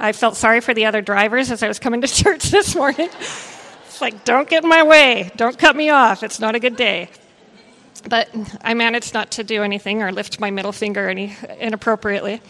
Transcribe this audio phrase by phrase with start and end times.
[0.00, 3.08] I felt sorry for the other drivers as I was coming to church this morning.
[3.08, 5.30] It's like, don't get in my way.
[5.36, 6.24] Don't cut me off.
[6.24, 7.08] It's not a good day.
[8.08, 8.28] But
[8.62, 12.42] I managed not to do anything or lift my middle finger any inappropriately.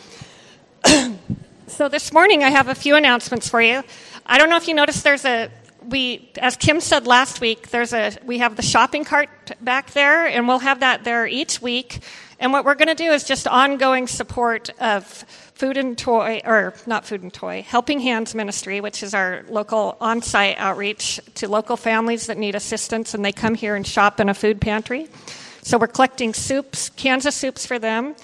[1.66, 3.82] so this morning I have a few announcements for you.
[4.24, 5.50] I don't know if you noticed there's a
[5.88, 9.28] we as Kim said last week, there's a we have the shopping cart
[9.60, 12.00] back there and we'll have that there each week.
[12.38, 15.04] And what we're going to do is just ongoing support of
[15.54, 19.96] food and toy or not food and toy, Helping Hands Ministry, which is our local
[20.00, 24.28] on-site outreach to local families that need assistance and they come here and shop in
[24.28, 25.08] a food pantry.
[25.62, 28.16] So we're collecting soups, cans of soups for them.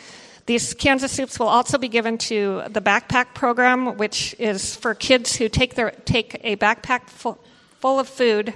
[0.49, 5.37] These Kansas soups will also be given to the backpack program, which is for kids
[5.37, 7.39] who take their take a backpack full,
[7.81, 8.55] full of food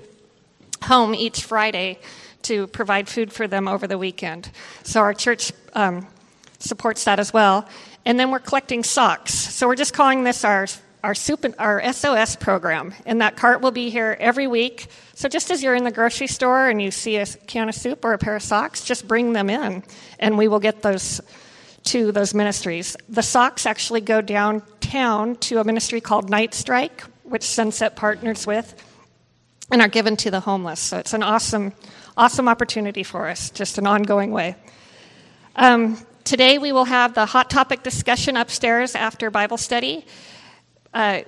[0.84, 1.98] home each Friday
[2.44, 4.50] to provide food for them over the weekend.
[4.84, 6.06] So our church um,
[6.58, 7.68] supports that as well.
[8.06, 9.34] And then we're collecting socks.
[9.34, 10.68] So we're just calling this our
[11.04, 14.86] our soup our SOS program, and that cart will be here every week.
[15.12, 18.02] So just as you're in the grocery store and you see a can of soup
[18.02, 19.82] or a pair of socks, just bring them in,
[20.18, 21.20] and we will get those
[21.84, 22.96] to those ministries.
[23.08, 28.74] The socks actually go downtown to a ministry called Night Strike, which Sunset partners with,
[29.70, 30.80] and are given to the homeless.
[30.80, 31.72] So it's an awesome,
[32.16, 34.56] awesome opportunity for us, just an ongoing way.
[35.56, 40.06] Um, today we will have the hot topic discussion upstairs after Bible study.
[40.94, 41.22] Uh,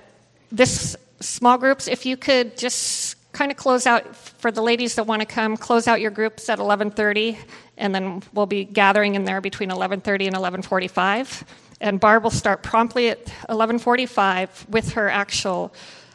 [0.51, 5.05] this small groups, if you could just kind of close out for the ladies that
[5.05, 7.37] want to come, close out your groups at 11:30,
[7.77, 11.43] and then we'll be gathering in there between 11:30 and 11:45.
[11.81, 15.73] And Barb will start promptly at 11:45 with her actual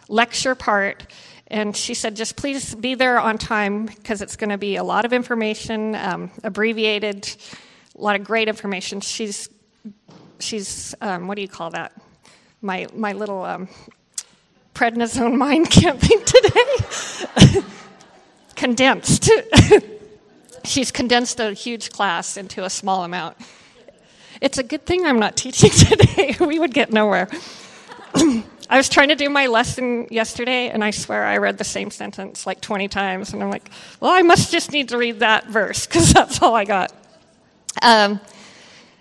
[0.09, 1.07] lecture part.
[1.47, 4.85] And she said, just please be there on time because it's going to be a
[4.85, 7.29] lot of information, um, abbreviated,
[7.99, 9.01] a lot of great information.
[9.01, 9.49] She's,
[10.39, 11.93] she's um, what do you call that?
[12.63, 13.69] My, my little um,
[14.75, 17.63] prednisone mind can't think today.
[18.55, 19.31] condensed.
[20.65, 23.37] She's condensed a huge class into a small amount.
[24.41, 26.37] It's a good thing I'm not teaching today.
[26.41, 27.29] we would get nowhere.
[28.15, 31.91] I was trying to do my lesson yesterday, and I swear I read the same
[31.91, 33.33] sentence like 20 times.
[33.33, 33.69] And I'm like,
[33.99, 36.93] well, I must just need to read that verse because that's all I got.
[37.83, 38.21] Um,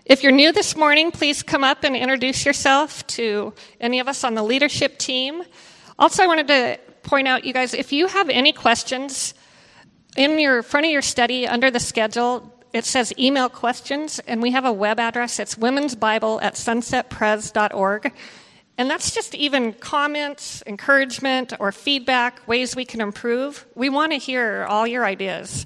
[0.05, 4.23] if you're new this morning, please come up and introduce yourself to any of us
[4.23, 5.43] on the leadership team.
[5.99, 9.35] Also, I wanted to point out, you guys, if you have any questions,
[10.19, 14.51] in your front of your study under the schedule, it says email questions, and we
[14.51, 15.39] have a web address.
[15.39, 18.11] It's women's bible at sunsetpres.org.
[18.77, 23.65] And that's just even comments, encouragement, or feedback, ways we can improve.
[23.75, 25.65] We want to hear all your ideas.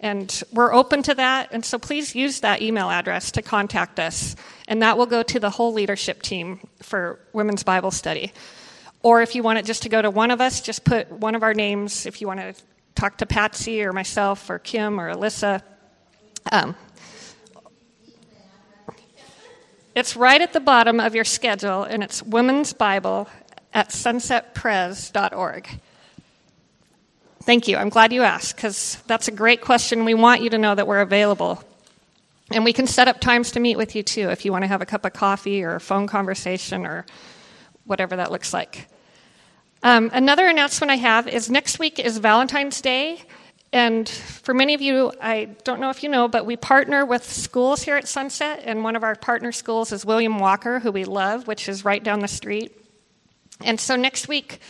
[0.00, 1.48] And we're open to that.
[1.52, 4.36] And so please use that email address to contact us.
[4.68, 8.34] And that will go to the whole leadership team for Women's Bible Study.
[9.02, 11.34] Or if you want it just to go to one of us, just put one
[11.34, 12.04] of our names.
[12.04, 12.54] If you want to
[12.94, 15.62] talk to Patsy or myself or Kim or Alyssa.
[16.52, 16.76] Um,
[19.94, 23.28] it's right at the bottom of your schedule, and it's Women's Bible
[23.72, 25.68] at sunsetpres.org.
[27.42, 27.76] Thank you.
[27.76, 30.04] I'm glad you asked because that's a great question.
[30.04, 31.62] We want you to know that we're available.
[32.50, 34.68] And we can set up times to meet with you too if you want to
[34.68, 37.06] have a cup of coffee or a phone conversation or
[37.84, 38.88] whatever that looks like.
[39.84, 43.20] Um, another announcement I have is next week is Valentine's Day.
[43.70, 47.30] And for many of you, I don't know if you know, but we partner with
[47.30, 51.04] schools here at Sunset, and one of our partner schools is William Walker, who we
[51.04, 52.72] love, which is right down the street.
[53.60, 54.60] And so next week,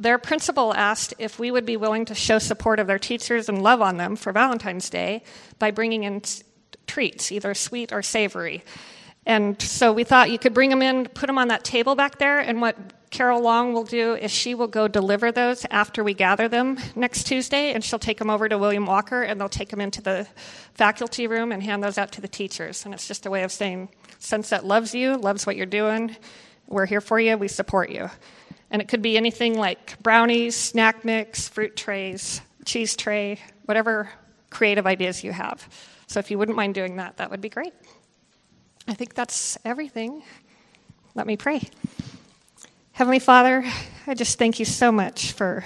[0.00, 3.62] their principal asked if we would be willing to show support of their teachers and
[3.62, 5.22] love on them for Valentine's Day
[5.60, 6.22] by bringing in
[6.88, 8.64] treats, either sweet or savory.
[9.26, 12.18] And so we thought you could bring them in, put them on that table back
[12.18, 12.76] there, and what
[13.10, 17.24] Carol Long will do is she will go deliver those after we gather them next
[17.24, 20.26] Tuesday, and she'll take them over to William Walker, and they'll take them into the
[20.74, 22.84] faculty room and hand those out to the teachers.
[22.84, 23.88] And it's just a way of saying
[24.18, 26.16] Sunset loves you, loves what you're doing.
[26.66, 28.10] We're here for you, we support you.
[28.70, 34.10] And it could be anything like brownies, snack mix, fruit trays, cheese tray, whatever
[34.50, 35.68] creative ideas you have.
[36.08, 37.72] So if you wouldn't mind doing that, that would be great.
[38.88, 40.22] I think that's everything.
[41.14, 41.62] Let me pray.
[42.96, 43.62] Heavenly Father,
[44.06, 45.62] I just thank you so much for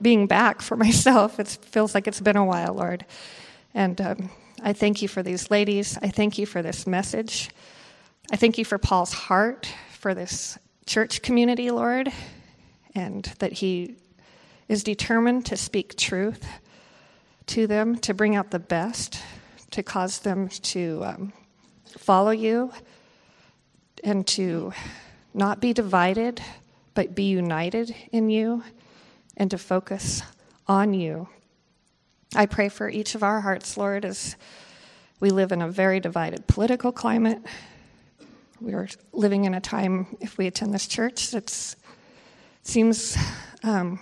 [0.00, 1.38] being back for myself.
[1.38, 3.04] It feels like it's been a while, Lord.
[3.74, 4.30] And um,
[4.62, 5.98] I thank you for these ladies.
[6.00, 7.50] I thank you for this message.
[8.32, 10.56] I thank you for Paul's heart for this
[10.86, 12.10] church community, Lord,
[12.94, 13.96] and that he
[14.66, 16.46] is determined to speak truth
[17.48, 19.20] to them, to bring out the best,
[19.72, 21.32] to cause them to um,
[21.98, 22.72] follow you,
[24.02, 24.72] and to
[25.36, 26.42] not be divided,
[26.94, 28.64] but be united in you,
[29.36, 30.22] and to focus
[30.66, 31.28] on you.
[32.34, 34.34] I pray for each of our hearts, Lord, as
[35.20, 37.38] we live in a very divided political climate.
[38.62, 41.76] We are living in a time, if we attend this church, that
[42.62, 43.16] seems
[43.62, 44.00] um,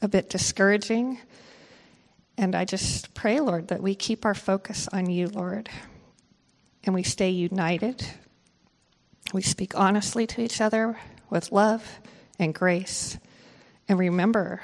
[0.00, 1.18] a bit discouraging.
[2.38, 5.68] And I just pray, Lord, that we keep our focus on you, Lord,
[6.84, 8.06] and we stay united.
[9.36, 10.98] We speak honestly to each other
[11.28, 12.00] with love
[12.38, 13.18] and grace,
[13.86, 14.62] and remember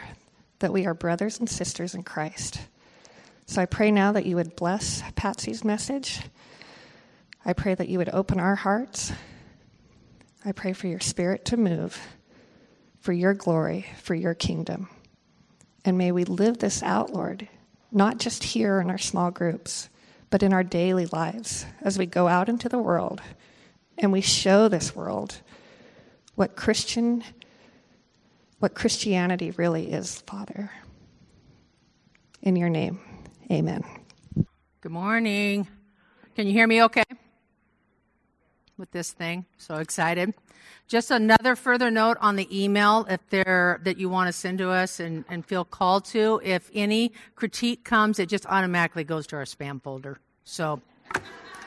[0.60, 2.58] that we are brothers and sisters in Christ.
[3.44, 6.22] So I pray now that you would bless Patsy's message.
[7.44, 9.12] I pray that you would open our hearts.
[10.42, 12.00] I pray for your spirit to move,
[12.98, 14.88] for your glory, for your kingdom.
[15.84, 17.46] And may we live this out, Lord,
[17.90, 19.90] not just here in our small groups,
[20.30, 23.20] but in our daily lives as we go out into the world
[24.02, 25.40] and we show this world
[26.34, 27.24] what Christian
[28.58, 30.70] what Christianity really is, Father.
[32.42, 33.00] In your name.
[33.50, 33.82] Amen.
[34.80, 35.66] Good morning.
[36.36, 37.02] Can you hear me okay?
[38.76, 39.46] With this thing.
[39.58, 40.32] So excited.
[40.86, 44.70] Just another further note on the email if there that you want to send to
[44.70, 46.40] us and, and feel called to.
[46.44, 50.18] If any critique comes, it just automatically goes to our spam folder.
[50.44, 50.80] So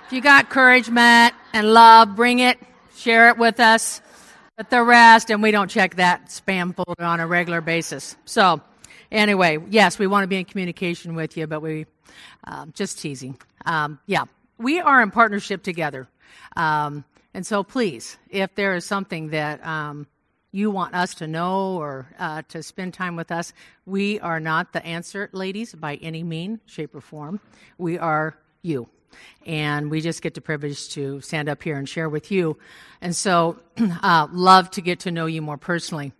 [0.05, 2.59] if you got encouragement and love, bring it,
[2.95, 4.01] share it with us.
[4.55, 8.15] But the rest, and we don't check that spam folder on a regular basis.
[8.23, 8.61] So
[9.11, 11.87] anyway, yes, we want to be in communication with you, but we
[12.43, 13.37] um, just teasing.
[13.65, 14.25] Um, yeah,
[14.59, 16.07] we are in partnership together.
[16.55, 17.03] Um,
[17.33, 20.05] and so please, if there is something that um,
[20.51, 23.53] you want us to know or uh, to spend time with us,
[23.87, 27.39] we are not the answer, ladies, by any mean, shape, or form.
[27.79, 28.87] We are you.
[29.45, 32.57] And we just get the privilege to stand up here and share with you.
[33.01, 36.13] And so, uh, love to get to know you more personally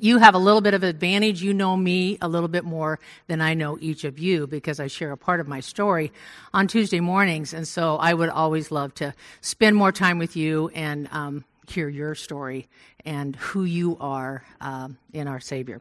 [0.00, 1.42] you have a little bit of advantage.
[1.42, 4.86] You know me a little bit more than I know each of you because I
[4.86, 6.12] share a part of my story
[6.54, 7.52] on Tuesday mornings.
[7.52, 11.88] And so I would always love to spend more time with you and um, hear
[11.88, 12.68] your story
[13.04, 15.80] and who you are um, in our Savior.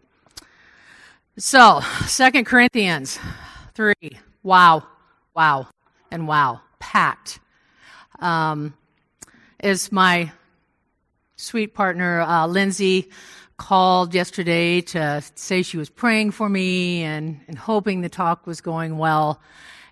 [1.38, 3.18] So, Second Corinthians
[3.74, 3.94] 3.
[4.44, 4.84] Wow,
[5.34, 5.68] wow,
[6.12, 6.62] and wow.
[6.80, 7.40] Packed.
[8.20, 8.74] Um,
[9.62, 10.32] is my
[11.36, 13.10] sweet partner, uh, Lindsay
[13.58, 18.62] called yesterday to say she was praying for me and, and hoping the talk was
[18.62, 19.42] going well.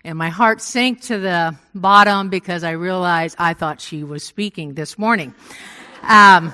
[0.04, 4.74] And my heart sank to the bottom because I realized I thought she was speaking
[4.74, 5.34] this morning.
[6.02, 6.52] Um,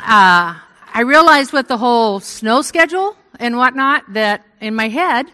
[0.00, 0.58] uh,
[0.94, 5.26] I realized with the whole snow schedule and whatnot that in my head,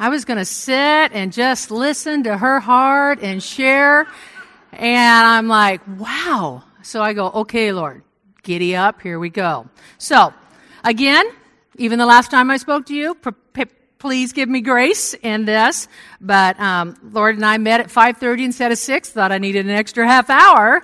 [0.00, 0.72] I was going to sit
[1.12, 4.06] and just listen to her heart and share.
[4.72, 6.64] And I'm like, wow.
[6.82, 8.02] So I go, okay, Lord,
[8.42, 9.68] Giddy up, here we go.
[9.98, 10.32] So,
[10.82, 11.26] again,
[11.76, 13.14] even the last time I spoke to you,
[13.98, 15.86] please give me grace in this.
[16.18, 19.10] But um, Lord and I met at 5:30 instead of 6.
[19.10, 20.82] Thought I needed an extra half hour,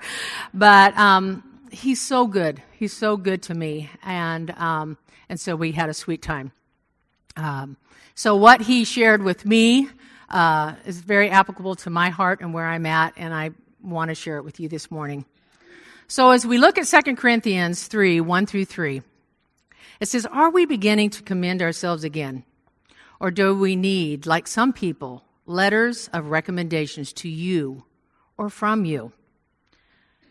[0.53, 2.63] but um, He's so good.
[2.79, 4.99] He's so good to me, and um,
[5.29, 6.53] and so we had a sweet time.
[7.37, 7.77] Um,
[8.17, 9.91] so what He shared with me
[10.31, 13.51] uh, is very applicable to my heart and where I'm at, and I
[13.83, 15.27] want to share it with you this morning.
[16.09, 19.03] So as we look at 2 Corinthians 3 1 through 3,
[20.01, 22.45] it says, Are we beginning to commend ourselves again?
[23.21, 27.85] Or do we need, like some people, letters of recommendations to you
[28.39, 29.13] or from you?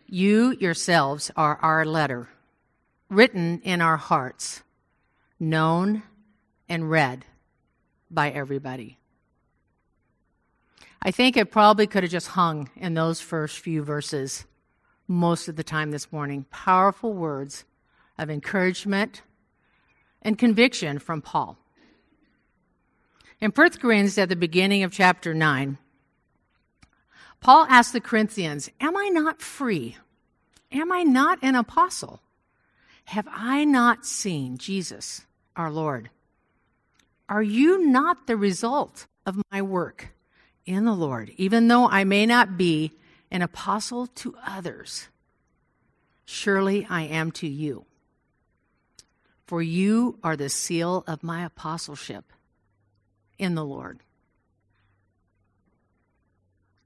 [0.08, 2.30] You yourselves are our letter,
[3.12, 4.64] written in our hearts,
[5.40, 6.02] known
[6.68, 7.26] and read
[8.10, 8.98] by everybody.
[11.02, 14.46] I think it probably could have just hung in those first few verses
[15.08, 16.46] most of the time this morning.
[16.50, 17.66] Powerful words
[18.18, 19.22] of encouragement
[20.22, 21.58] and conviction from Paul.
[23.40, 25.78] In 1 Corinthians, at the beginning of chapter 9,
[27.40, 29.98] Paul asked the Corinthians, Am I not free?
[30.72, 32.22] Am I not an apostle?
[33.06, 35.22] Have I not seen Jesus,
[35.56, 36.10] our Lord?
[37.28, 40.14] Are you not the result of my work
[40.66, 42.92] in the Lord, even though I may not be
[43.32, 45.08] an apostle to others,
[46.26, 47.86] surely I am to you.
[49.46, 52.32] For you are the seal of my apostleship
[53.38, 54.00] in the Lord.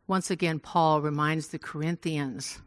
[0.07, 2.59] Once again, Paul reminds the Corinthians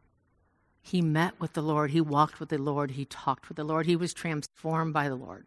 [0.80, 3.86] he met with the Lord, he walked with the Lord, he talked with the Lord,
[3.86, 5.46] he was transformed by the Lord.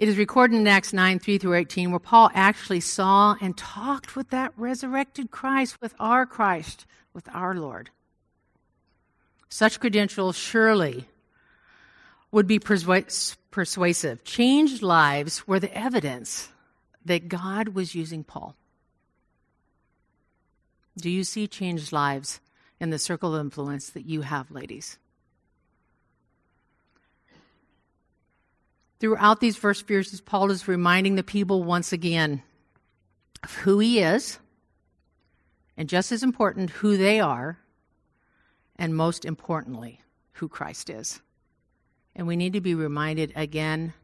[0.00, 4.16] It is recorded in Acts 9 3 through 18, where Paul actually saw and talked
[4.16, 7.90] with that resurrected Christ, with our Christ, with our Lord.
[9.50, 11.06] Such credentials surely
[12.32, 14.24] would be persuasive.
[14.24, 16.48] Changed lives were the evidence
[17.04, 18.56] that God was using Paul.
[20.96, 22.40] Do you see changed lives
[22.80, 24.96] in the circle of influence that you have, ladies?
[29.00, 32.42] Throughout these first verses, Paul is reminding the people once again
[33.42, 34.38] of who he is,
[35.76, 37.58] and just as important, who they are,
[38.76, 40.00] and most importantly,
[40.32, 41.20] who Christ is.
[42.14, 43.94] And we need to be reminded again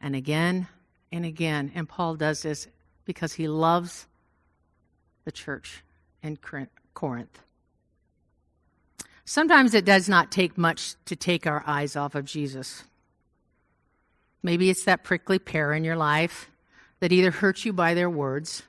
[0.00, 0.68] and again
[1.10, 1.72] and again.
[1.74, 2.68] And Paul does this
[3.04, 4.06] because he loves
[5.24, 5.82] the church
[6.22, 6.38] in
[6.94, 7.40] Corinth.
[9.24, 12.84] Sometimes it does not take much to take our eyes off of Jesus.
[14.42, 16.50] Maybe it's that prickly pear in your life
[17.00, 18.62] that either hurts you by their words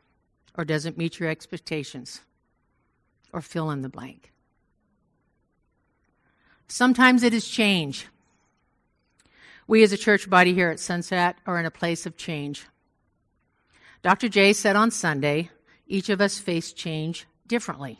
[0.55, 2.21] or doesn't meet your expectations,
[3.31, 4.31] or fill in the blank.
[6.67, 8.07] Sometimes it is change.
[9.67, 12.65] We as a church body here at Sunset are in a place of change.
[14.01, 14.27] Dr.
[14.27, 15.49] J said on Sunday,
[15.88, 17.99] each of us face change differently.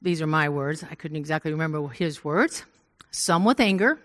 [0.00, 0.84] These are my words.
[0.88, 2.64] I couldn't exactly remember his words.
[3.10, 3.98] Some with anger,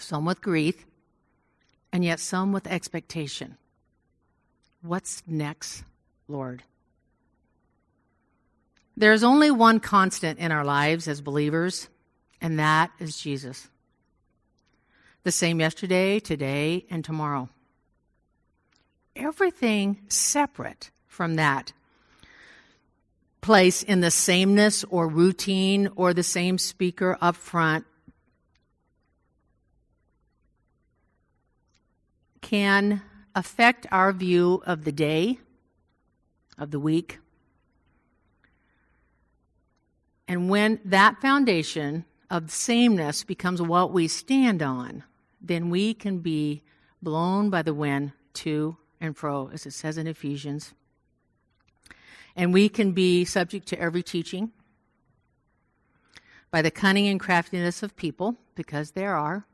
[0.00, 0.86] some with grief,
[1.92, 3.56] and yet some with expectation.
[4.82, 5.84] What's next,
[6.28, 6.62] Lord?
[8.96, 11.88] There's only one constant in our lives as believers,
[12.40, 13.68] and that is Jesus
[15.22, 17.48] the same yesterday, today, and tomorrow.
[19.14, 21.72] Everything separate from that
[23.40, 27.84] place in the sameness or routine or the same speaker up front
[32.40, 33.02] can
[33.34, 35.38] affect our view of the day,
[36.58, 37.18] of the week.
[40.26, 45.02] And when that foundation of sameness becomes what we stand on,
[45.40, 46.62] then we can be
[47.02, 50.72] blown by the wind to and fro, as it says in Ephesians.
[52.36, 54.52] And we can be subject to every teaching
[56.50, 59.46] by the cunning and craftiness of people, because there are.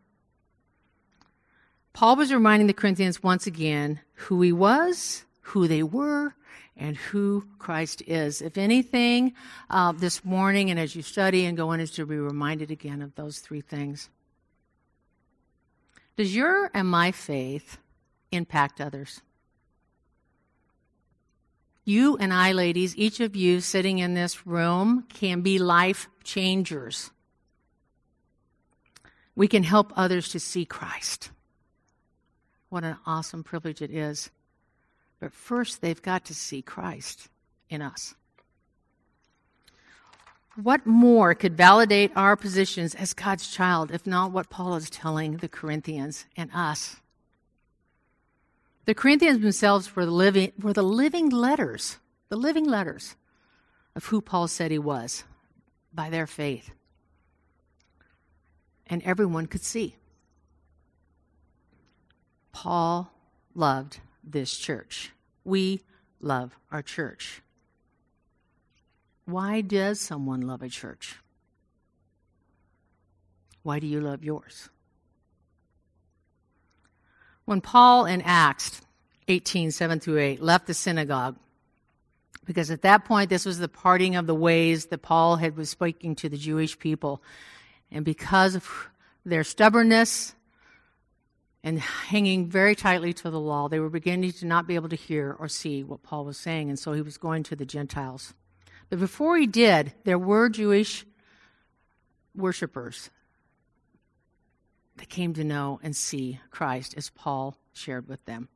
[1.97, 6.35] Paul was reminding the Corinthians once again who he was, who they were,
[6.77, 8.43] and who Christ is.
[8.43, 9.33] If anything,
[9.71, 13.01] uh, this morning and as you study and go in, is to be reminded again
[13.01, 14.11] of those three things.
[16.19, 17.79] Does your and my faith
[18.31, 19.23] impact others?
[21.87, 27.11] You and I, ladies, each of you sitting in this room can be life changers.
[29.35, 31.31] We can help others to see Christ.
[32.69, 34.31] What an awesome privilege it is.
[35.21, 37.29] But first, they've got to see Christ
[37.71, 38.15] in us.
[40.57, 45.37] What more could validate our positions as God's child if not what Paul is telling
[45.37, 46.97] the Corinthians and us?
[48.87, 53.17] The Corinthians themselves were the living, were the living letters, the living letters
[53.95, 55.25] of who Paul said he was
[55.93, 56.71] by their faith.
[58.87, 59.97] And everyone could see.
[62.57, 63.13] Paul
[63.55, 65.13] loved this church.
[65.45, 65.83] We
[66.23, 67.43] love our church.
[69.27, 71.17] Why does someone love a church?
[73.63, 74.71] Why do you love yours?
[77.45, 78.81] When Paul in Acts
[79.29, 81.37] 18, 7 through 8, left the synagogue,
[82.47, 85.69] because at that point this was the parting of the ways that Paul had was
[85.69, 87.23] speaking to the Jewish people.
[87.93, 88.67] And because of
[89.27, 90.35] their stubbornness
[91.67, 94.95] and hanging very tightly to the law, they were beginning to not be able to
[94.95, 98.35] hear or see what Paul was saying, and so he was going to the Gentiles.
[98.89, 101.05] But before he did, there were Jewish
[102.37, 103.11] worshippers
[104.99, 108.49] that came to know and see Christ as Paul shared with them.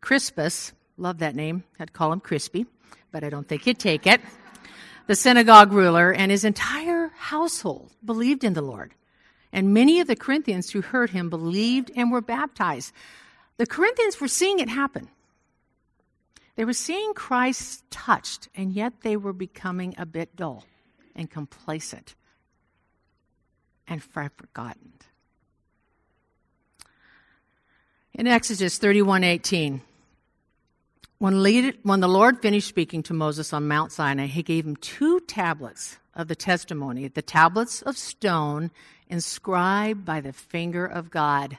[0.00, 2.64] Crispus, love that name, I'd call him Crispy,
[3.10, 4.22] but I don't think he'd take it.
[5.08, 8.94] The synagogue ruler and his entire household believed in the Lord.
[9.52, 12.92] And many of the Corinthians who heard him believed and were baptized.
[13.58, 15.08] The Corinthians were seeing it happen.
[16.56, 20.64] They were seeing Christ touched, and yet they were becoming a bit dull
[21.14, 22.14] and complacent
[23.86, 24.92] and forgotten.
[28.14, 29.80] In Exodus 31:18,
[31.18, 35.20] when, when the Lord finished speaking to Moses on Mount Sinai, he gave him two
[35.20, 38.70] tablets of the testimony, the tablets of stone
[39.12, 41.58] inscribed by the finger of God.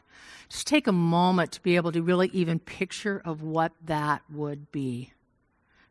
[0.50, 4.72] Just take a moment to be able to really even picture of what that would
[4.72, 5.14] be.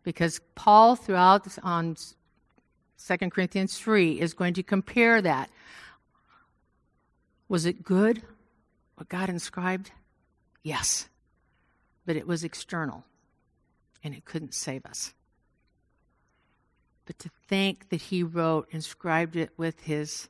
[0.02, 1.96] Because Paul throughout on
[3.06, 5.50] 2 Corinthians 3 is going to compare that.
[7.48, 8.22] Was it good
[8.96, 9.92] what God inscribed?
[10.64, 11.08] Yes.
[12.04, 13.04] But it was external
[14.02, 15.14] and it couldn't save us.
[17.06, 20.28] But to think that he wrote, inscribed it with his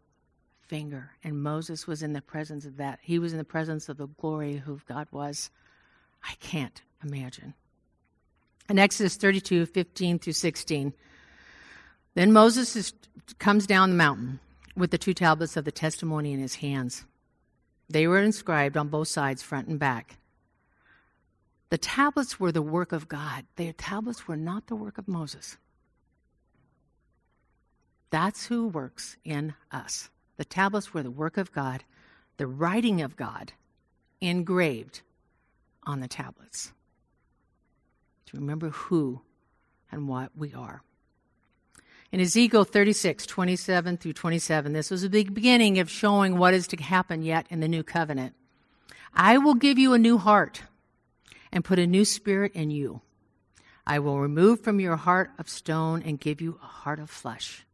[0.73, 2.99] finger, and Moses was in the presence of that.
[3.03, 5.51] He was in the presence of the glory who God was.
[6.25, 7.53] I can't imagine.
[8.71, 10.95] In Exodus 32 15 through 16,
[12.15, 12.95] then Moses is,
[13.39, 14.41] comes down the mountain
[14.75, 17.05] with the two tablets of the testimony in his hands.
[17.91, 20.17] They were inscribed on both sides, front and back.
[21.69, 23.45] The tablets were the work of God.
[23.57, 25.59] The tablets were not the work of Moses.
[28.09, 30.09] That's who works in us.
[30.37, 31.85] The tablets were the work of God,
[32.37, 33.53] the writing of God
[34.21, 35.03] engraved
[35.85, 36.73] on the tablets.
[38.27, 39.21] To remember who
[39.91, 40.83] and what we are.
[42.11, 46.77] In Ezekiel 36, 27 through 27, this was the beginning of showing what is to
[46.77, 48.35] happen yet in the new covenant.
[49.15, 50.63] I will give you a new heart
[51.51, 53.01] and put a new spirit in you.
[53.87, 57.65] I will remove from your heart of stone and give you a heart of flesh.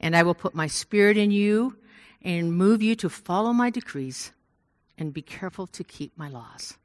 [0.00, 1.76] And I will put my spirit in you
[2.22, 4.32] and move you to follow my decrees
[4.98, 6.76] and be careful to keep my laws.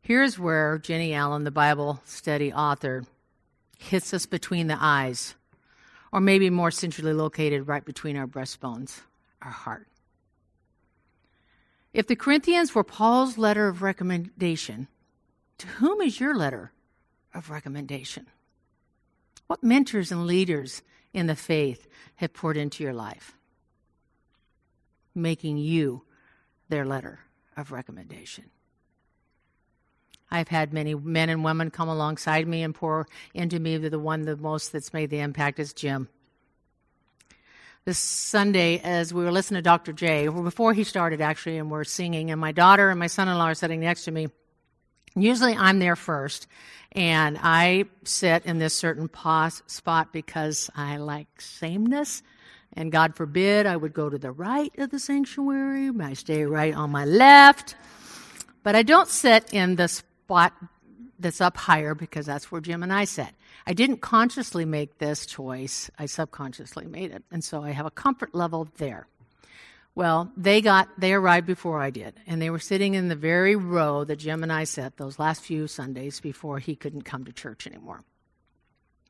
[0.00, 3.04] Here's where Jennie Allen, the Bible study author,
[3.78, 5.34] hits us between the eyes,
[6.12, 9.02] or maybe more centrally located right between our breastbones,
[9.42, 9.86] our heart.
[11.92, 14.88] If the Corinthians were Paul's letter of recommendation,
[15.58, 16.72] to whom is your letter
[17.34, 18.26] of recommendation?
[19.48, 20.82] What mentors and leaders
[21.12, 23.36] in the faith have poured into your life,
[25.14, 26.04] making you
[26.68, 27.20] their letter
[27.56, 28.44] of recommendation?
[30.30, 33.78] I've had many men and women come alongside me and pour into me.
[33.78, 36.08] The one the most that's made the impact is Jim
[37.88, 39.94] this Sunday as we were listening to Dr.
[39.94, 43.38] J, before he started actually, and we're singing, and my daughter and my son in
[43.38, 44.28] law are sitting next to me.
[45.14, 46.46] Usually I'm there first,
[46.92, 52.22] and I sit in this certain pause spot because I like sameness.
[52.74, 56.74] And God forbid I would go to the right of the sanctuary, I stay right
[56.74, 57.74] on my left.
[58.62, 60.52] But I don't sit in the spot
[61.18, 63.28] that's up higher because that's where Jim and I sit.
[63.66, 67.24] I didn't consciously make this choice, I subconsciously made it.
[67.30, 69.06] And so I have a comfort level there.
[69.98, 73.56] Well, they got they arrived before I did, and they were sitting in the very
[73.56, 77.32] row that Jim and I sat those last few Sundays before he couldn't come to
[77.32, 78.04] church anymore.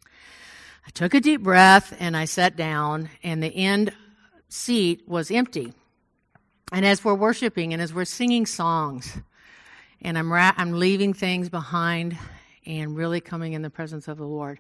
[0.07, 3.92] I took a deep breath and I sat down, and the end
[4.48, 5.74] seat was empty.
[6.72, 9.14] And as we're worshiping and as we're singing songs,
[10.01, 12.16] and I'm, ra- I'm leaving things behind
[12.64, 14.59] and really coming in the presence of the Lord,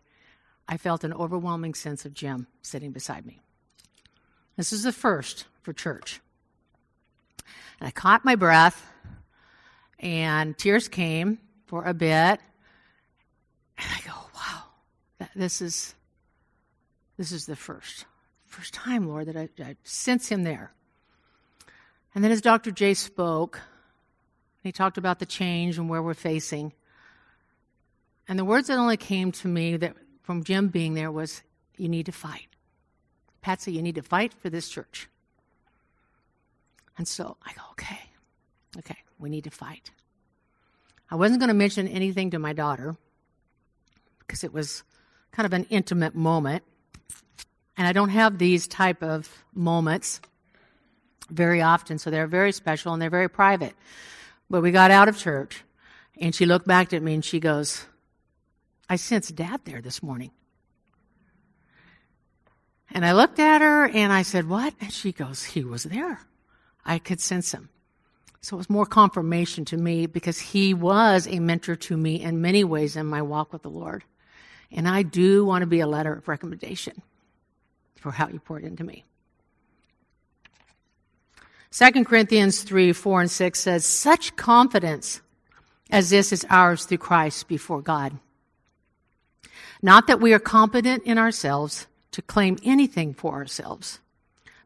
[0.68, 3.40] I felt an overwhelming sense of Jim sitting beside me.
[4.58, 6.20] This is the first for church.
[7.78, 8.84] And I caught my breath,
[10.00, 12.40] and tears came for a bit.
[13.78, 15.94] And I go, wow, this is
[17.16, 18.04] this is the first
[18.46, 20.72] first time, Lord, that I, I sense him there.
[22.12, 22.72] And then as Dr.
[22.72, 23.60] J spoke,
[24.64, 26.72] he talked about the change and where we're facing.
[28.26, 31.42] And the words that only came to me that from Jim being there was,
[31.76, 32.48] you need to fight.
[33.48, 35.08] Patsy, you need to fight for this church.
[36.98, 37.98] And so I go, okay,
[38.76, 39.90] okay, we need to fight.
[41.10, 42.94] I wasn't going to mention anything to my daughter
[44.18, 44.82] because it was
[45.32, 46.62] kind of an intimate moment.
[47.78, 50.20] And I don't have these type of moments
[51.30, 53.74] very often, so they're very special and they're very private.
[54.50, 55.64] But we got out of church,
[56.20, 57.86] and she looked back at me and she goes,
[58.90, 60.32] I sensed dad there this morning.
[62.90, 64.74] And I looked at her and I said, What?
[64.80, 66.20] And she goes, He was there.
[66.84, 67.68] I could sense him.
[68.40, 72.40] So it was more confirmation to me because he was a mentor to me in
[72.40, 74.04] many ways in my walk with the Lord.
[74.70, 77.02] And I do want to be a letter of recommendation
[77.96, 79.04] for how you poured into me.
[81.72, 85.20] 2 Corinthians 3 4 and 6 says, Such confidence
[85.90, 88.18] as this is ours through Christ before God.
[89.82, 94.00] Not that we are competent in ourselves to claim anything for ourselves,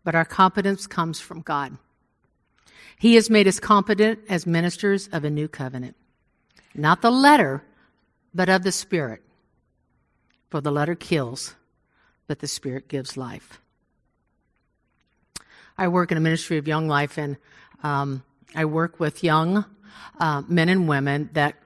[0.04, 1.76] but our competence comes from God.
[2.98, 5.96] He has made us competent as ministers of a new covenant,
[6.74, 7.64] not the letter,
[8.34, 9.22] but of the Spirit.
[10.50, 11.54] For the letter kills,
[12.26, 13.60] but the Spirit gives life.
[15.76, 17.36] I work in a ministry of young life, and
[17.82, 18.22] um,
[18.54, 19.64] I work with young
[20.20, 21.56] uh, men and women that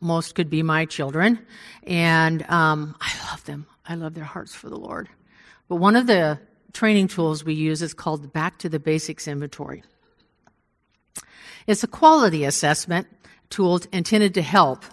[0.00, 1.38] most could be my children,
[1.82, 3.66] and um, I love them.
[3.86, 5.08] I love their hearts for the Lord.
[5.68, 6.40] But one of the
[6.72, 9.82] training tools we use is called the Back to the Basics Inventory.
[11.66, 13.06] It's a quality assessment
[13.48, 14.84] tool intended to help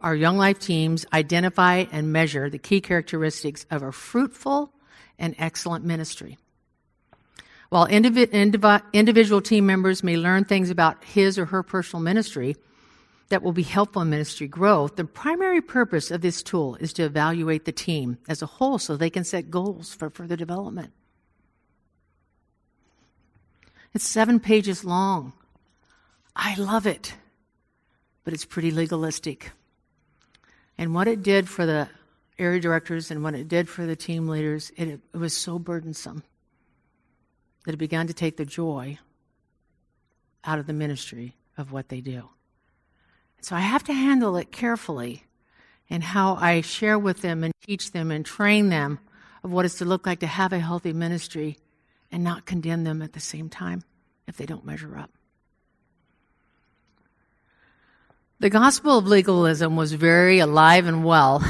[0.00, 4.72] our Young Life teams identify and measure the key characteristics of a fruitful
[5.18, 6.38] and excellent ministry.
[7.68, 12.56] While indiv- indiv- individual team members may learn things about his or her personal ministry
[13.30, 17.04] that will be helpful in ministry growth, the primary purpose of this tool is to
[17.04, 20.92] evaluate the team as a whole so they can set goals for further development.
[23.94, 25.32] It's seven pages long.
[26.34, 27.14] I love it,
[28.24, 29.52] but it's pretty legalistic.
[30.76, 31.88] And what it did for the
[32.38, 36.24] area directors and what it did for the team leaders, it, it was so burdensome
[37.64, 38.98] that it began to take the joy
[40.44, 42.28] out of the ministry of what they do.
[43.40, 45.24] So I have to handle it carefully
[45.88, 49.00] in how I share with them and teach them and train them
[49.42, 51.58] of what it's to look like to have a healthy ministry
[52.12, 53.82] and not condemn them at the same time
[54.26, 55.10] if they don't measure up.
[58.38, 61.40] The gospel of legalism was very alive and well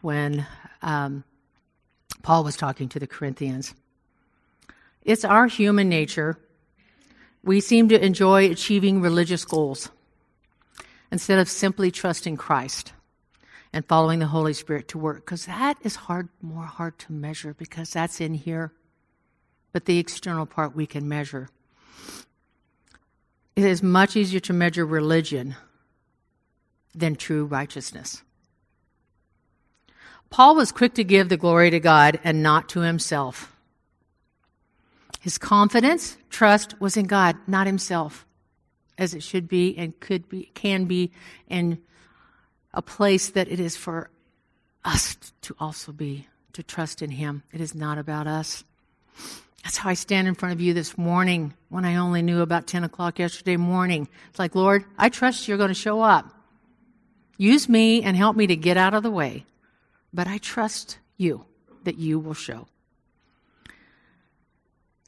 [0.00, 0.46] when
[0.82, 1.24] um,
[2.22, 3.74] Paul was talking to the Corinthians.
[5.02, 6.38] It's our human nature.
[7.42, 9.90] We seem to enjoy achieving religious goals
[11.10, 12.92] instead of simply trusting Christ
[13.72, 17.54] and following the Holy Spirit to work, because that is hard, more hard to measure
[17.54, 18.72] because that's in here.
[19.72, 21.48] But the external part we can measure.
[23.54, 25.56] It is much easier to measure religion
[26.94, 28.22] than true righteousness.
[30.30, 33.56] Paul was quick to give the glory to God and not to himself.
[35.20, 38.24] His confidence, trust was in God, not himself,
[38.98, 41.12] as it should be and could be, can be
[41.48, 41.78] in
[42.74, 44.10] a place that it is for
[44.84, 47.42] us to also be, to trust in him.
[47.52, 48.64] It is not about us.
[49.64, 52.66] That's how I stand in front of you this morning when I only knew about
[52.66, 54.08] 10 o'clock yesterday morning.
[54.30, 56.32] It's like, Lord, I trust you're going to show up.
[57.36, 59.44] Use me and help me to get out of the way.
[60.12, 61.44] But I trust you
[61.84, 62.66] that you will show.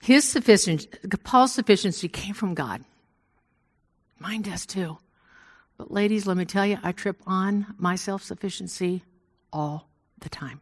[0.03, 0.89] His sufficiency,
[1.25, 2.85] Paul's sufficiency came from God.
[4.21, 4.99] Mine does too.
[5.79, 9.03] But ladies, let me tell you, I trip on my self sufficiency
[9.53, 9.89] all
[10.21, 10.61] the time.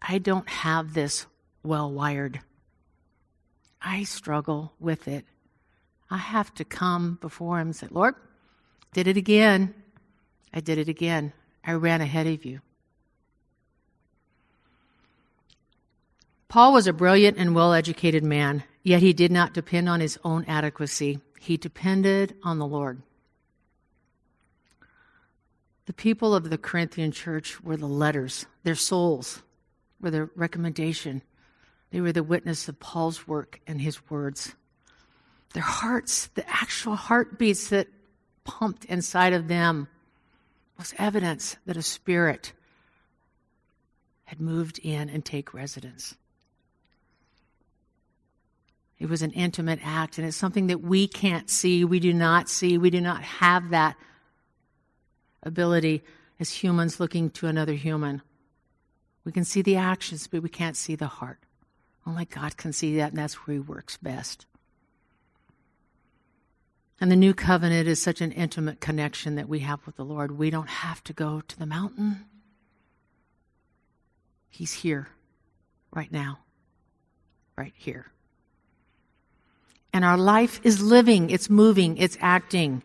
[0.00, 1.26] I don't have this
[1.62, 2.40] well wired.
[3.82, 5.26] I struggle with it.
[6.10, 8.14] I have to come before Him and say, Lord,
[8.94, 9.74] did it again.
[10.52, 11.34] I did it again.
[11.62, 12.60] I ran ahead of you.
[16.48, 20.18] Paul was a brilliant and well educated man, yet he did not depend on his
[20.24, 21.20] own adequacy.
[21.42, 23.00] He depended on the Lord.
[25.86, 29.42] The people of the Corinthian church were the letters, their souls
[30.02, 31.22] were the recommendation.
[31.92, 34.54] They were the witness of Paul's work and his words.
[35.54, 37.88] Their hearts, the actual heartbeats that
[38.44, 39.88] pumped inside of them
[40.76, 42.52] was evidence that a spirit
[44.24, 46.16] had moved in and take residence.
[49.00, 52.50] It was an intimate act, and it's something that we can't see, we do not
[52.50, 53.96] see, we do not have that
[55.42, 56.04] ability
[56.38, 58.20] as humans looking to another human.
[59.24, 61.38] We can see the actions, but we can't see the heart.
[62.06, 64.44] Only God can see that, and that's where He works best.
[67.00, 70.32] And the new covenant is such an intimate connection that we have with the Lord.
[70.32, 72.26] We don't have to go to the mountain.
[74.50, 75.08] He's here,
[75.90, 76.40] right now,
[77.56, 78.12] right here.
[79.92, 82.82] And our life is living, it's moving, it's acting.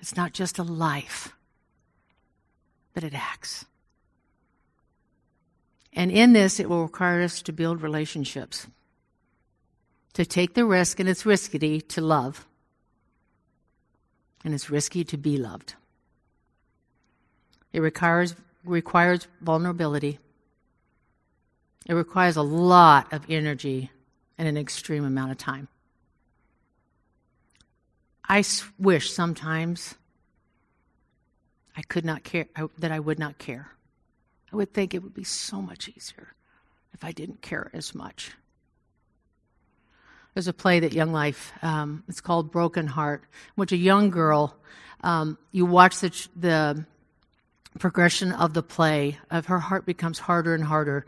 [0.00, 1.34] It's not just a life,
[2.92, 3.64] but it acts.
[5.92, 8.66] And in this, it will require us to build relationships,
[10.14, 12.46] to take the risk, and it's risky to love
[14.44, 15.74] and it's risky to be loved.
[17.72, 20.18] It requires, requires vulnerability.
[21.86, 23.90] It requires a lot of energy
[24.38, 25.68] in an extreme amount of time.
[28.28, 28.42] I
[28.78, 29.94] wish sometimes
[31.76, 32.46] I could not care,
[32.78, 33.70] that I would not care.
[34.52, 36.34] I would think it would be so much easier
[36.92, 38.32] if I didn't care as much.
[40.32, 44.10] There's a play that Young Life, um, it's called Broken Heart, in which a young
[44.10, 44.56] girl,
[45.02, 46.84] um, you watch the, the
[47.78, 51.06] progression of the play, of her heart becomes harder and harder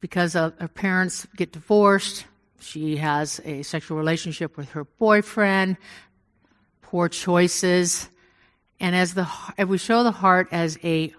[0.00, 2.24] because of her parents get divorced.
[2.60, 5.76] She has a sexual relationship with her boyfriend,
[6.82, 8.08] poor choices.
[8.78, 11.12] And as the, if we show the heart as a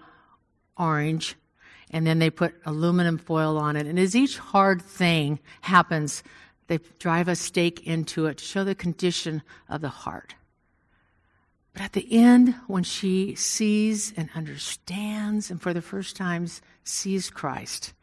[0.76, 1.36] orange,
[1.90, 6.22] and then they put aluminum foil on it, and as each hard thing happens,
[6.68, 10.34] they drive a stake into it to show the condition of the heart.
[11.72, 16.46] But at the end, when she sees and understands, and for the first time
[16.84, 17.94] sees Christ,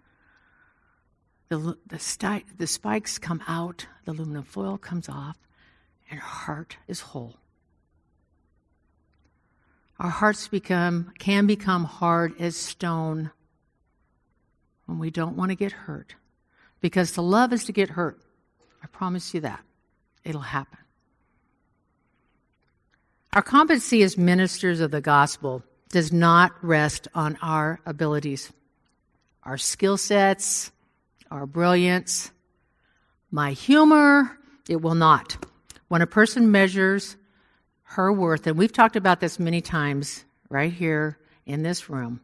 [1.50, 5.38] the, the, sti- the spikes come out, the aluminum foil comes off,
[6.10, 7.36] and her heart is whole.
[10.00, 13.32] Our hearts become, can become hard as stone
[14.86, 16.16] when we don't want to get hurt.
[16.80, 18.20] Because to love is to get hurt.
[18.82, 19.62] I promise you that.
[20.24, 20.78] It'll happen.
[23.34, 28.52] Our competency as ministers of the gospel does not rest on our abilities,
[29.44, 30.72] our skill sets,
[31.32, 32.32] our brilliance,
[33.32, 34.38] my humor.
[34.68, 35.38] It will not.
[35.88, 37.16] When a person measures
[37.84, 42.22] her worth, and we've talked about this many times right here in this room,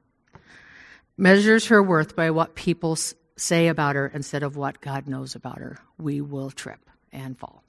[1.18, 2.98] measures her worth by what people
[3.38, 6.80] say about her instead of what God knows about her, we will trip
[7.12, 7.64] and fall.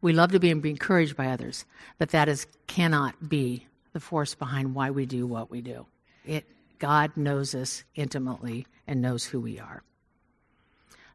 [0.00, 1.66] We love to be encouraged by others,
[1.98, 5.86] but that is cannot be the force behind why we do what we do.
[6.24, 6.46] It
[6.80, 9.84] God knows us intimately and knows who we are.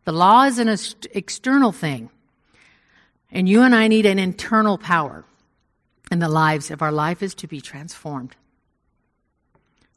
[0.05, 0.69] The law is an
[1.13, 2.09] external thing.
[3.31, 5.25] And you and I need an internal power
[6.11, 8.35] in the lives if our life is to be transformed.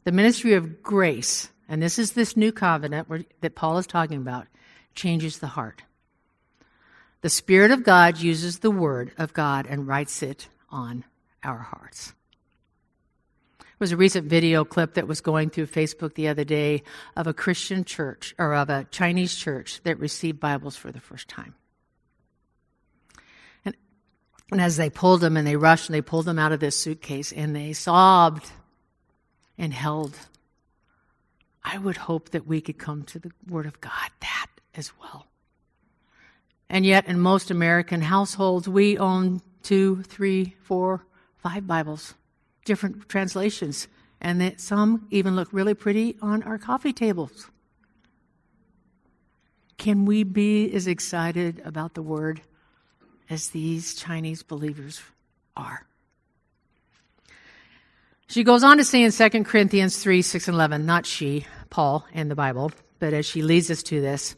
[0.03, 4.17] The ministry of grace, and this is this new covenant where, that Paul is talking
[4.17, 4.47] about,
[4.95, 5.83] changes the heart.
[7.21, 11.05] The Spirit of God uses the Word of God and writes it on
[11.43, 12.13] our hearts.
[13.79, 16.83] There was a recent video clip that was going through Facebook the other day
[17.15, 21.29] of a Christian church or of a Chinese church that received Bibles for the first
[21.29, 21.55] time.
[23.63, 23.73] And
[24.51, 26.77] and as they pulled them and they rushed and they pulled them out of this
[26.77, 28.51] suitcase and they sobbed
[29.57, 30.13] and held,
[31.63, 35.25] I would hope that we could come to the Word of God that as well.
[36.69, 41.05] And yet, in most American households, we own two, three, four,
[41.37, 42.13] five Bibles,
[42.69, 43.87] different translations,
[44.21, 47.49] and that some even look really pretty on our coffee tables.
[49.77, 52.41] Can we be as excited about the Word
[53.29, 55.01] as these Chinese believers
[55.55, 55.85] are.
[58.27, 62.05] She goes on to say in 2 Corinthians 3 6 and 11, not she, Paul,
[62.13, 64.35] and the Bible, but as she leads us to this,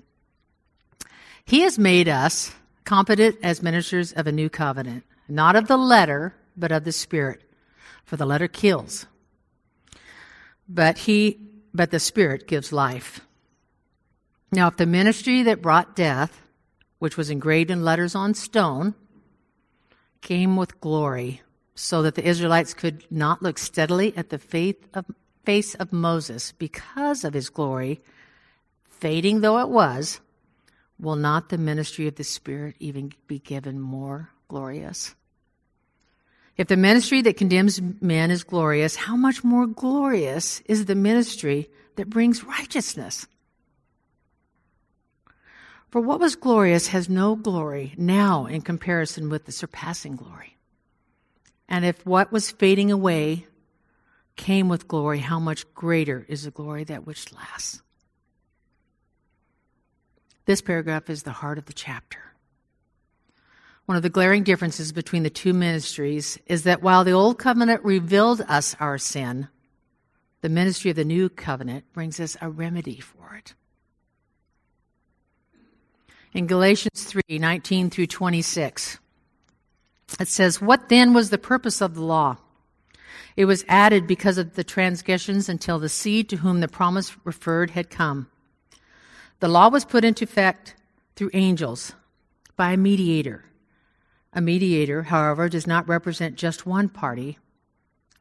[1.45, 2.53] He has made us
[2.85, 7.41] competent as ministers of a new covenant, not of the letter, but of the Spirit.
[8.11, 9.05] For the letter kills,
[10.67, 11.39] but he
[11.73, 13.21] but the Spirit gives life.
[14.51, 16.41] Now, if the ministry that brought death
[16.99, 18.95] which was engraved in letters on stone,
[20.19, 21.41] came with glory,
[21.73, 25.05] so that the Israelites could not look steadily at the faith of,
[25.45, 28.01] face of Moses because of his glory,
[28.89, 30.19] fading though it was,
[30.99, 35.15] will not the ministry of the Spirit even be given more glorious?
[36.61, 41.71] If the ministry that condemns men is glorious, how much more glorious is the ministry
[41.95, 43.25] that brings righteousness?
[45.89, 50.55] For what was glorious has no glory now in comparison with the surpassing glory.
[51.67, 53.47] And if what was fading away
[54.35, 57.81] came with glory, how much greater is the glory that which lasts?
[60.45, 62.30] This paragraph is the heart of the chapter.
[63.91, 67.83] One of the glaring differences between the two ministries is that while the Old Covenant
[67.83, 69.49] revealed us our sin,
[70.39, 73.53] the ministry of the New Covenant brings us a remedy for it
[76.31, 78.97] in Galatians 3 19 through 26.
[80.21, 82.37] It says, What then was the purpose of the law?
[83.35, 87.71] It was added because of the transgressions until the seed to whom the promise referred
[87.71, 88.29] had come.
[89.41, 90.75] The law was put into effect
[91.17, 91.91] through angels
[92.55, 93.43] by a mediator.
[94.33, 97.37] A mediator, however, does not represent just one party,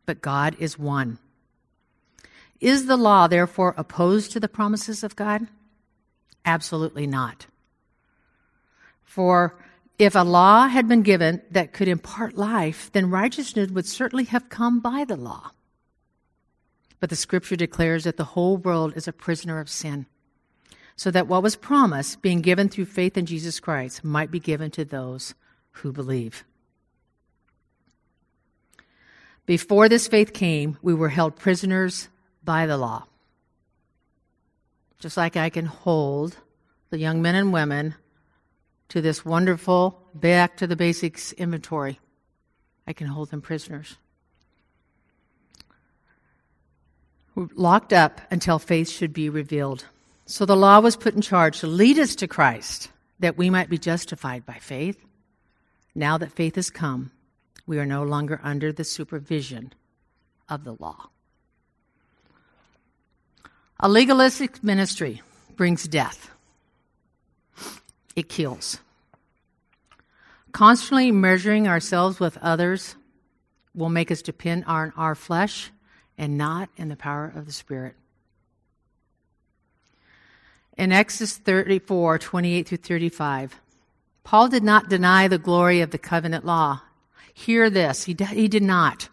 [0.06, 1.18] but God is one.
[2.60, 5.46] Is the law therefore opposed to the promises of God?
[6.44, 7.46] Absolutely not.
[9.04, 9.56] For
[9.98, 14.48] if a law had been given that could impart life, then righteousness would certainly have
[14.48, 15.52] come by the law.
[16.98, 20.06] But the scripture declares that the whole world is a prisoner of sin,
[20.96, 24.70] so that what was promised, being given through faith in Jesus Christ, might be given
[24.72, 25.34] to those
[25.80, 26.44] who believe.
[29.46, 32.08] Before this faith came, we were held prisoners
[32.44, 33.04] by the law.
[35.00, 36.36] Just like I can hold
[36.90, 37.94] the young men and women
[38.90, 41.98] to this wonderful back to the basics inventory.
[42.86, 43.96] I can hold them prisoners.
[47.34, 49.84] Locked up until faith should be revealed.
[50.26, 52.90] So the law was put in charge to lead us to Christ
[53.20, 54.98] that we might be justified by faith.
[55.94, 57.10] Now that faith has come,
[57.66, 59.72] we are no longer under the supervision
[60.48, 61.10] of the law.
[63.78, 65.22] A legalistic ministry
[65.56, 66.30] brings death
[68.16, 68.78] it kills.
[70.52, 72.96] Constantly measuring ourselves with others
[73.74, 75.70] will make us depend on our flesh
[76.18, 77.94] and not in the power of the Spirit.
[80.76, 83.60] In Exodus 34 28 through 35,
[84.24, 86.82] Paul did not deny the glory of the covenant law.
[87.32, 89.08] Hear this, he, he did not.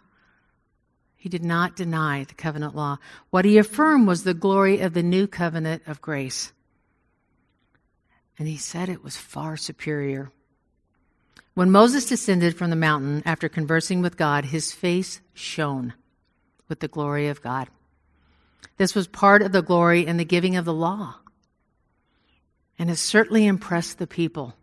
[1.15, 2.97] He did not deny the covenant law.
[3.29, 6.51] What he affirmed was the glory of the new covenant of grace
[8.37, 10.31] and he said it was far superior.
[11.53, 15.93] When Moses descended from the mountain after conversing with God, his face shone
[16.69, 17.69] with the glory of God.
[18.77, 21.15] This was part of the glory in the giving of the law,
[22.77, 24.53] and it certainly impressed the people.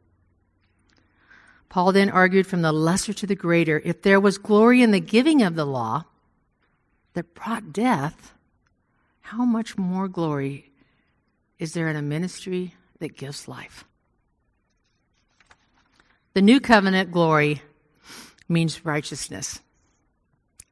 [1.69, 5.01] Paul then argued from the lesser to the greater if there was glory in the
[5.01, 6.05] giving of the law
[7.15, 8.35] that brought death,
[9.23, 10.71] how much more glory
[11.59, 13.85] is there in a ministry that gives life.
[16.35, 17.63] The new covenant glory
[18.49, 19.61] means righteousness,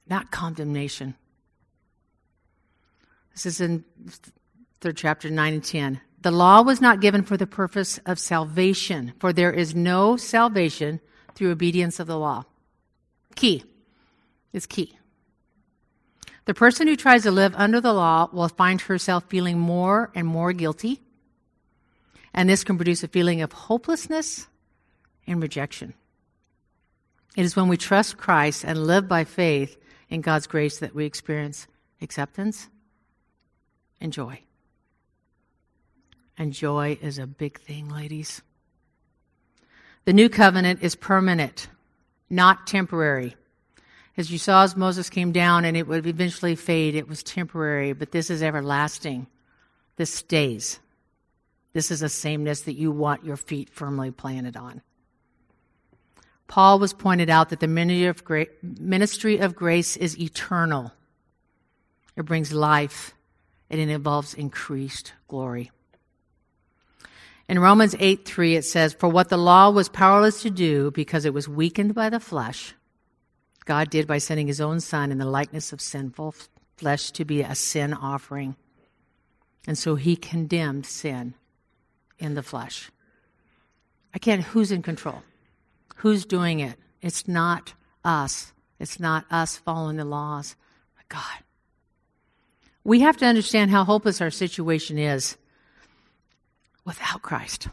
[0.08, 1.14] not condemnation.
[3.32, 3.84] This is in
[4.80, 6.00] third chapter 9 and 10.
[6.22, 11.00] The law was not given for the purpose of salvation, for there is no salvation
[11.34, 12.44] through obedience of the law.
[13.34, 13.64] Key.
[14.52, 14.98] is key.
[16.44, 20.26] The person who tries to live under the law will find herself feeling more and
[20.26, 21.00] more guilty
[22.34, 24.46] and this can produce a feeling of hopelessness
[25.26, 25.94] and rejection.
[27.36, 31.04] It is when we trust Christ and live by faith in God's grace that we
[31.04, 31.66] experience
[32.00, 32.68] acceptance
[34.00, 34.40] and joy.
[36.38, 38.42] And joy is a big thing, ladies.
[40.04, 41.68] The new covenant is permanent,
[42.30, 43.36] not temporary.
[44.16, 47.92] As you saw as Moses came down and it would eventually fade, it was temporary,
[47.92, 49.26] but this is everlasting.
[49.96, 50.80] This stays.
[51.72, 54.82] This is a sameness that you want your feet firmly planted on.
[56.48, 60.92] Paul was pointed out that the ministry of grace is eternal.
[62.16, 63.14] It brings life
[63.70, 65.70] and it involves increased glory.
[67.48, 71.24] In Romans 8 3, it says, For what the law was powerless to do because
[71.24, 72.74] it was weakened by the flesh,
[73.64, 76.34] God did by sending his own Son in the likeness of sinful
[76.76, 78.56] flesh to be a sin offering.
[79.66, 81.34] And so he condemned sin
[82.18, 82.90] in the flesh.
[84.14, 85.22] I can't, who's in control?
[85.96, 86.76] Who's doing it?
[87.00, 87.74] It's not
[88.04, 88.52] us.
[88.80, 90.56] It's not us following the laws,
[91.08, 91.44] God.
[92.84, 95.36] We have to understand how hopeless our situation is
[96.84, 97.68] without Christ.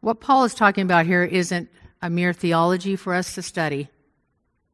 [0.00, 1.68] What Paul is talking about here isn't
[2.02, 3.88] a mere theology for us to study,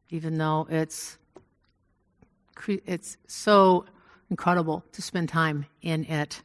[0.09, 1.17] even though it's,
[2.67, 3.85] it's so
[4.29, 6.41] incredible to spend time in it.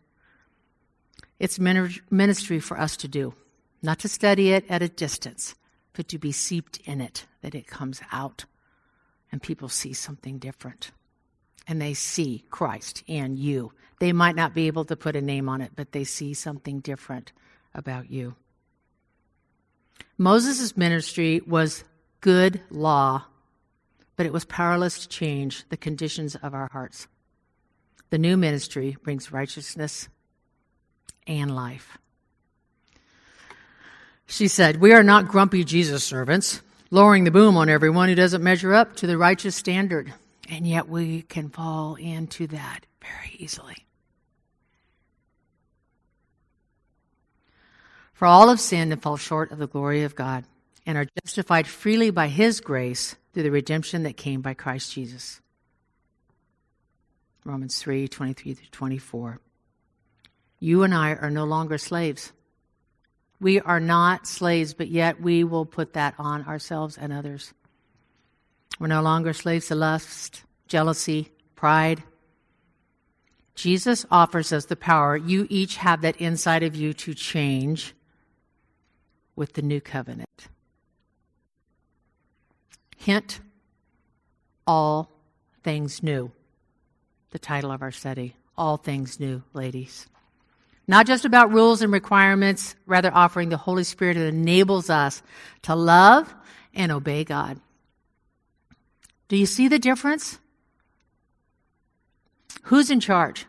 [1.39, 3.35] It's ministry for us to do,
[3.83, 5.55] not to study it at a distance,
[5.93, 8.45] but to be seeped in it, that it comes out
[9.31, 10.91] and people see something different.
[11.69, 13.73] And they see Christ in you.
[14.01, 16.81] They might not be able to put a name on it, but they see something
[16.81, 17.33] different
[17.75, 18.35] about you.
[20.17, 21.85] Moses' ministry was
[22.21, 23.25] good law,
[24.17, 27.07] but it was powerless to change the conditions of our hearts.
[28.11, 30.09] The new ministry brings righteousness
[31.27, 31.99] and life.
[34.27, 38.43] She said, We are not grumpy Jesus servants, lowering the boom on everyone who doesn't
[38.43, 40.13] measure up to the righteous standard.
[40.49, 43.87] And yet we can fall into that very easily.
[48.15, 50.45] For all have sinned and fall short of the glory of God
[50.85, 55.41] and are justified freely by his grace through the redemption that came by Christ Jesus.
[57.45, 59.41] Romans 3 23 24.
[60.61, 62.33] You and I are no longer slaves.
[63.41, 67.55] We are not slaves, but yet we will put that on ourselves and others.
[68.79, 72.03] We're no longer slaves to lust, jealousy, pride.
[73.55, 75.17] Jesus offers us the power.
[75.17, 77.95] You each have that inside of you to change
[79.35, 80.49] with the new covenant.
[82.97, 83.41] Hint
[84.67, 85.11] all
[85.65, 86.31] things new.
[87.31, 90.07] The title of our study All Things New, ladies.
[90.87, 95.23] Not just about rules and requirements, rather offering the Holy Spirit that enables us
[95.63, 96.35] to love
[96.75, 97.61] and obey God.
[99.29, 100.39] Do you see the difference?
[102.65, 103.47] Who's in charge?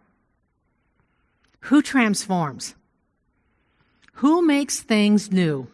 [1.62, 2.76] Who transforms?
[4.16, 5.68] Who makes things new?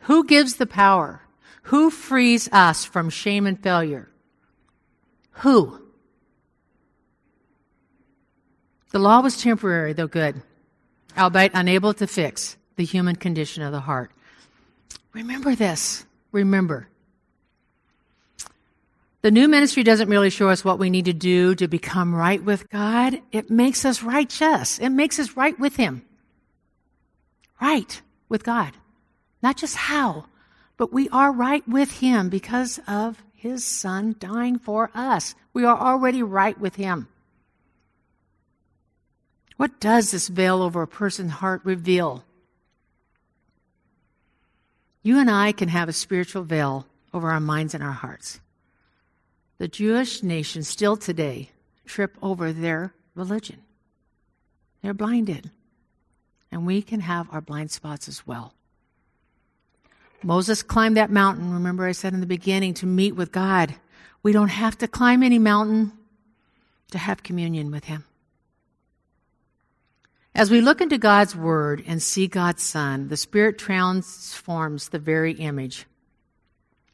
[0.00, 1.22] Who gives the power?
[1.62, 4.08] Who frees us from shame and failure?
[5.42, 5.80] Who?
[8.92, 10.42] The law was temporary, though good,
[11.18, 14.12] albeit unable to fix the human condition of the heart.
[15.12, 16.06] Remember this.
[16.30, 16.88] Remember.
[19.26, 22.40] The new ministry doesn't really show us what we need to do to become right
[22.40, 23.20] with God.
[23.32, 24.78] It makes us righteous.
[24.78, 26.04] It makes us right with Him.
[27.60, 28.74] Right with God.
[29.42, 30.26] Not just how,
[30.76, 35.34] but we are right with Him because of His Son dying for us.
[35.52, 37.08] We are already right with Him.
[39.56, 42.22] What does this veil over a person's heart reveal?
[45.02, 48.38] You and I can have a spiritual veil over our minds and our hearts.
[49.58, 51.50] The Jewish nation still today
[51.86, 53.62] trip over their religion.
[54.82, 55.50] They're blinded.
[56.52, 58.54] And we can have our blind spots as well.
[60.22, 63.74] Moses climbed that mountain, remember I said in the beginning, to meet with God.
[64.22, 65.92] We don't have to climb any mountain
[66.90, 68.04] to have communion with Him.
[70.34, 75.32] As we look into God's Word and see God's Son, the Spirit transforms the very
[75.32, 75.86] image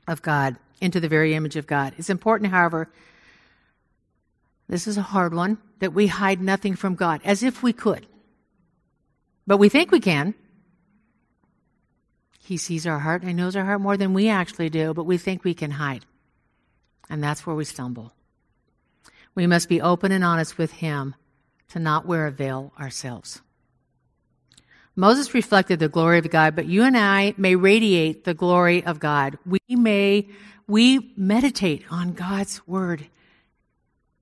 [0.06, 1.94] of God into the very image of God.
[1.96, 2.90] It's important, however,
[4.68, 8.06] this is a hard one, that we hide nothing from God, as if we could.
[9.46, 10.34] But we think we can.
[12.40, 15.18] He sees our heart and knows our heart more than we actually do, but we
[15.18, 16.04] think we can hide.
[17.08, 18.12] And that's where we stumble.
[19.34, 21.14] We must be open and honest with Him
[21.68, 23.40] to not wear a veil ourselves.
[24.94, 29.00] Moses reflected the glory of God, but you and I may radiate the glory of
[29.00, 29.38] God.
[29.46, 30.28] We may,
[30.66, 33.06] we meditate on God's word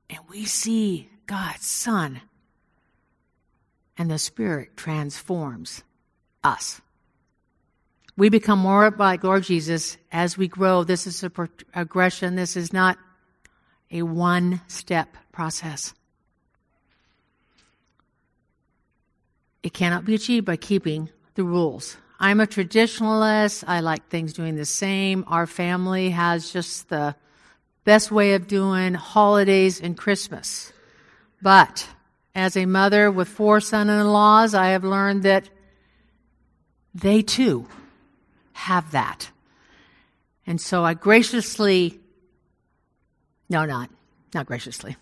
[0.09, 2.21] and we see God's Son
[3.97, 5.83] and the Spirit transforms
[6.43, 6.81] us.
[8.17, 10.85] We become more like Lord Jesus as we grow.
[10.85, 12.35] This is a progression.
[12.35, 12.99] This is not
[13.91, 15.95] a one step process.
[19.63, 21.97] It cannot be achieved by keeping the rules.
[22.23, 23.65] I'm a traditionalist.
[23.67, 25.25] I like things doing the same.
[25.27, 27.17] Our family has just the
[27.85, 30.71] best way of doing holidays and Christmas.
[31.41, 31.89] But
[32.35, 35.49] as a mother with four son in laws, I have learned that
[36.95, 37.67] they too
[38.53, 39.31] have that.
[40.47, 42.01] And so I graciously,
[43.49, 43.89] no, not,
[44.35, 44.95] not graciously,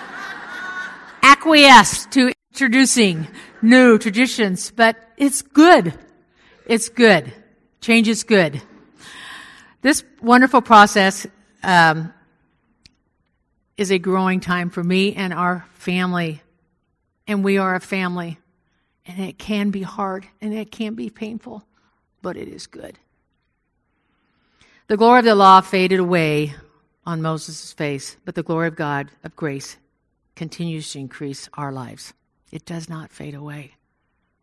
[1.22, 3.26] acquiesce to introducing
[3.60, 5.92] new traditions, but it's good.
[6.66, 7.32] It's good.
[7.80, 8.62] Change is good.
[9.82, 11.26] This wonderful process
[11.62, 12.12] um,
[13.76, 16.40] is a growing time for me and our family.
[17.26, 18.38] And we are a family.
[19.06, 21.64] And it can be hard and it can be painful,
[22.22, 22.98] but it is good.
[24.86, 26.54] The glory of the law faded away
[27.04, 29.78] on Moses' face, but the glory of God, of grace,
[30.36, 32.12] continues to increase our lives.
[32.52, 33.77] It does not fade away.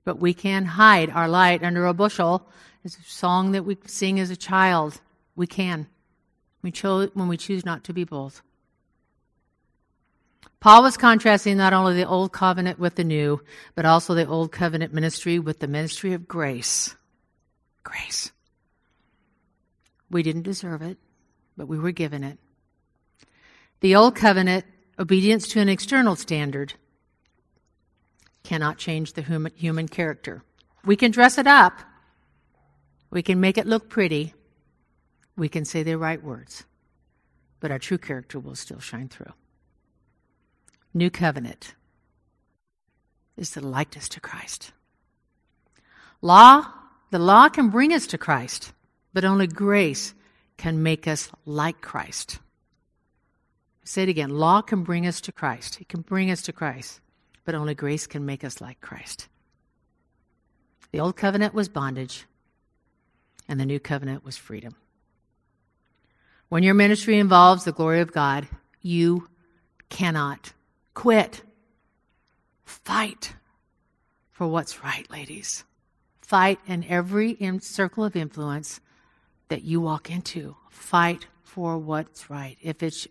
[0.05, 2.47] But we can hide our light under a bushel.
[2.83, 5.01] It's a song that we sing as a child.
[5.35, 5.87] We can.
[6.61, 6.71] We
[7.13, 8.41] when we choose not to be bold.
[10.59, 13.41] Paul was contrasting not only the old covenant with the new,
[13.75, 16.95] but also the old covenant ministry with the ministry of grace.
[17.83, 18.31] Grace.
[20.09, 20.97] We didn't deserve it,
[21.55, 22.39] but we were given it.
[23.81, 24.65] The old covenant,
[24.97, 26.73] obedience to an external standard,
[28.45, 30.43] cannot change the human, human character.
[30.85, 31.73] We can dress it up,
[33.09, 34.33] we can make it look pretty,
[35.35, 36.63] we can say the right words,
[37.59, 39.33] but our true character will still shine through.
[40.93, 41.73] New covenant
[43.35, 44.71] is the likeness to Christ.
[46.21, 46.65] Law,
[47.11, 48.71] the law can bring us to Christ,
[49.13, 50.13] but only grace
[50.57, 52.39] can make us like Christ.
[53.83, 54.29] Say it again.
[54.29, 55.81] Law can bring us to Christ.
[55.81, 57.01] It can bring us to Christ
[57.45, 59.27] but only grace can make us like Christ.
[60.91, 62.25] The old covenant was bondage,
[63.47, 64.75] and the new covenant was freedom.
[66.49, 68.47] When your ministry involves the glory of God,
[68.81, 69.29] you
[69.89, 70.53] cannot
[70.93, 71.41] quit.
[72.63, 73.33] Fight
[74.31, 75.63] for what's right, ladies.
[76.21, 78.79] Fight in every circle of influence
[79.49, 80.55] that you walk into.
[80.69, 82.57] Fight for what's right.
[82.61, 83.07] If it's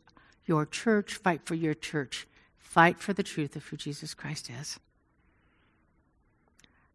[0.47, 2.27] your church, fight for your church.
[2.75, 4.81] Fight for the truth of who Jesus Christ is.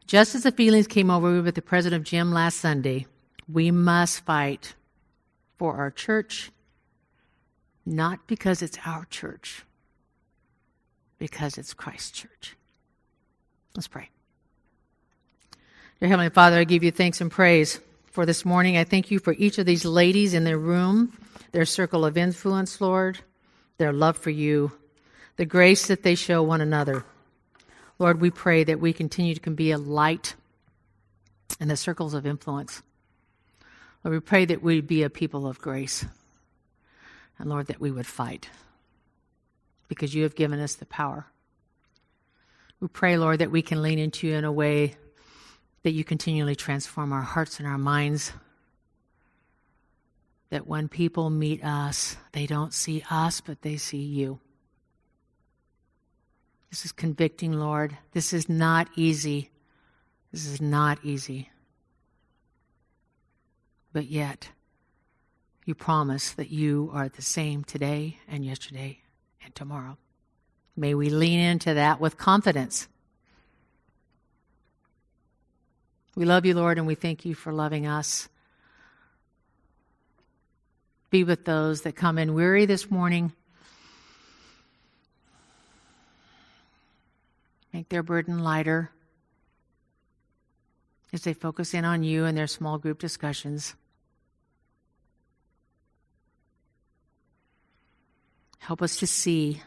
[0.06, 3.06] Just as the feelings came over me with the president of Jim last Sunday,
[3.48, 4.76] we must fight
[5.58, 6.52] for our church,
[7.86, 9.64] not because it's our church,
[11.18, 12.58] because it's Christ's church.
[13.74, 14.10] Let's pray.
[16.02, 17.80] Dear Heavenly Father, I give you thanks and praise
[18.12, 18.76] for this morning.
[18.76, 21.18] I thank you for each of these ladies in their room,
[21.54, 23.20] their circle of influence, Lord,
[23.78, 24.74] their love for you,
[25.40, 27.06] the grace that they show one another.
[27.98, 30.36] Lord, we pray that we continue to be a light
[31.62, 32.82] in the circles of influence.
[34.04, 36.06] Lord, we pray that we be a people of grace.
[37.38, 38.50] And Lord, that we would fight
[39.88, 41.26] because you have given us the power.
[42.82, 44.98] We pray, Lord, that we can lean into you in a way
[45.84, 48.34] that you continually transform our hearts and our minds.
[50.50, 54.42] That when people meet us, they don't see us, but they see you.
[56.70, 57.98] This is convicting, Lord.
[58.12, 59.50] This is not easy.
[60.32, 61.50] This is not easy.
[63.92, 64.50] But yet,
[65.66, 69.00] you promise that you are the same today and yesterday
[69.44, 69.98] and tomorrow.
[70.76, 72.88] May we lean into that with confidence.
[76.16, 78.30] We love you, Lord, and we thank you for loving us.
[81.10, 83.34] Be with those that come in weary this morning.
[87.74, 88.92] Make their burden lighter
[91.14, 93.76] as they focus in on you and their small group discussions.
[98.60, 99.62] Help us to see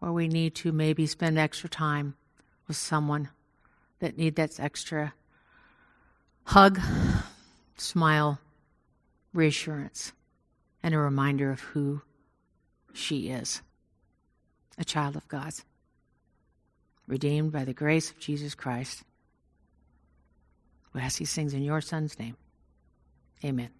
[0.00, 2.14] where we need to maybe spend extra time
[2.66, 3.30] with someone
[4.00, 5.14] that need that extra
[6.44, 6.80] hug,
[7.76, 8.38] smile,
[9.32, 10.12] reassurance,
[10.82, 12.02] and a reminder of who
[12.92, 13.62] she is
[14.76, 15.52] a child of God,
[17.08, 19.02] redeemed by the grace of Jesus Christ.
[20.92, 22.36] We ask these things in your Son's name.
[23.44, 23.70] Amen.